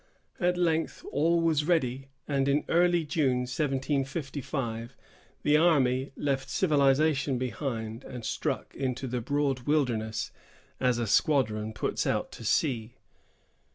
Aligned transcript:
All 0.39 0.47
at 0.47 0.57
length 0.57 1.05
was 1.13 1.65
ready, 1.65 2.07
and 2.27 2.63
early 2.69 3.01
in 3.01 3.07
June, 3.07 3.37
1755, 3.41 4.97
the 5.43 5.55
army 5.57 6.11
left 6.15 6.49
civilization 6.49 7.37
behind, 7.37 8.03
and 8.03 8.25
struck 8.25 8.73
into 8.73 9.05
the 9.05 9.21
broad 9.21 9.67
wilderness 9.67 10.31
as 10.79 10.97
a 10.97 11.05
squadron 11.05 11.71
puts 11.71 12.07
out 12.07 12.31
to 12.31 12.43
sea. 12.43 12.95